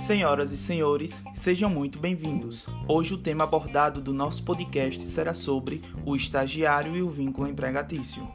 [0.00, 2.66] Senhoras e senhores, sejam muito bem-vindos.
[2.86, 8.26] Hoje o tema abordado do nosso podcast será sobre o estagiário e o vínculo empregatício.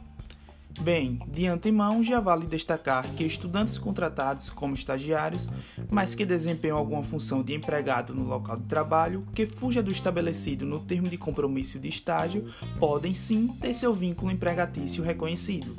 [0.80, 5.48] Bem, de antemão já vale destacar que estudantes contratados como estagiários,
[5.88, 10.66] mas que desempenham alguma função de empregado no local de trabalho que fuja do estabelecido
[10.66, 12.44] no termo de compromisso de estágio,
[12.78, 15.76] podem sim ter seu vínculo empregatício reconhecido.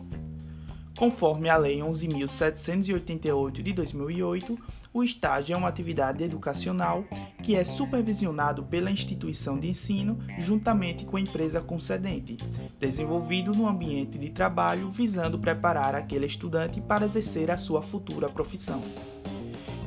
[0.98, 4.58] Conforme a Lei 11.788 de 2008,
[4.94, 7.04] o estágio é uma atividade educacional
[7.44, 12.38] que é supervisionado pela instituição de ensino juntamente com a empresa concedente,
[12.80, 18.82] desenvolvido no ambiente de trabalho visando preparar aquele estudante para exercer a sua futura profissão.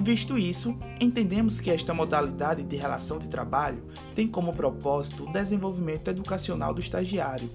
[0.00, 3.82] Visto isso, entendemos que esta modalidade de relação de trabalho
[4.14, 7.50] tem como propósito o desenvolvimento educacional do estagiário,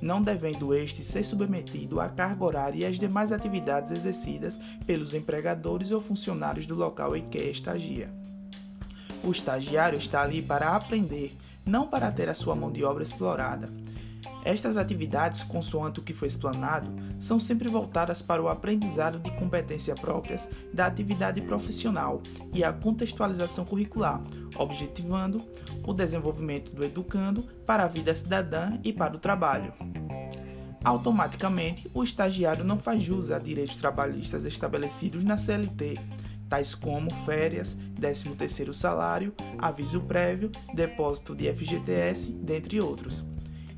[0.00, 5.90] não devendo este ser submetido à carga horária e às demais atividades exercidas pelos empregadores
[5.90, 8.10] ou funcionários do local em que estagia.
[9.22, 13.68] O estagiário está ali para aprender, não para ter a sua mão de obra explorada.
[14.48, 20.00] Estas atividades, consoante o que foi explanado, são sempre voltadas para o aprendizado de competências
[20.00, 22.22] próprias da atividade profissional
[22.54, 24.22] e a contextualização curricular,
[24.56, 25.42] objetivando
[25.86, 29.74] o desenvolvimento do educando para a vida cidadã e para o trabalho.
[30.82, 35.92] Automaticamente, o estagiário não faz jus a direitos trabalhistas estabelecidos na CLT,
[36.48, 43.22] tais como férias, 13º salário, aviso prévio, depósito de FGTS, dentre outros.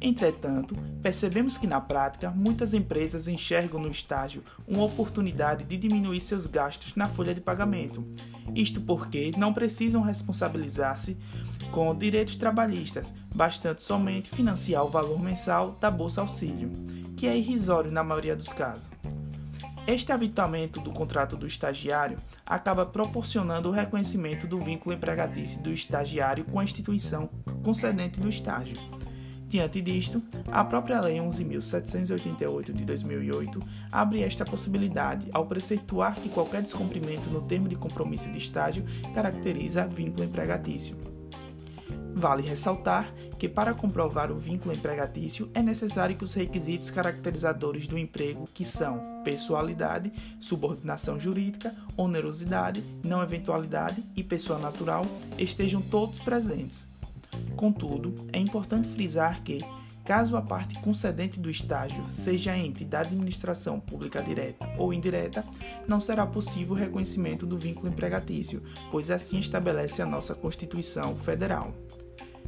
[0.03, 6.47] Entretanto, percebemos que na prática muitas empresas enxergam no estágio uma oportunidade de diminuir seus
[6.47, 8.03] gastos na folha de pagamento.
[8.55, 11.19] Isto porque não precisam responsabilizar-se
[11.71, 16.71] com direitos trabalhistas, bastante somente financiar o valor mensal da Bolsa Auxílio,
[17.15, 18.91] que é irrisório na maioria dos casos.
[19.87, 26.45] Este avitamento do contrato do estagiário acaba proporcionando o reconhecimento do vínculo empregatício do estagiário
[26.45, 27.29] com a instituição
[27.63, 28.77] concedente do estágio
[29.51, 36.63] Diante disto, a própria Lei 11.788 de 2008 abre esta possibilidade ao preceituar que qualquer
[36.63, 40.97] descumprimento no termo de compromisso de estágio caracteriza vínculo empregatício.
[42.15, 47.99] Vale ressaltar que, para comprovar o vínculo empregatício, é necessário que os requisitos caracterizadores do
[47.99, 55.05] emprego, que são pessoalidade, subordinação jurídica, onerosidade, não eventualidade e pessoa natural,
[55.37, 56.89] estejam todos presentes
[57.61, 59.63] Contudo, é importante frisar que,
[60.03, 65.45] caso a parte concedente do estágio seja ente da administração pública direta ou indireta,
[65.87, 71.75] não será possível o reconhecimento do vínculo empregatício, pois assim estabelece a nossa Constituição Federal.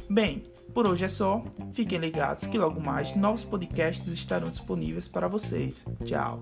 [0.09, 1.43] Bem, por hoje é só.
[1.73, 5.85] Fiquem ligados que logo mais novos podcasts estarão disponíveis para vocês.
[6.03, 6.41] Tchau!